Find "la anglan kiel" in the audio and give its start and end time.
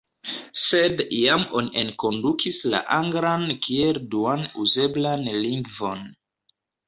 2.75-4.01